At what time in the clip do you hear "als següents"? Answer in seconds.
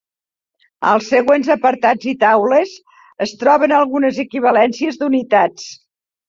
0.91-1.51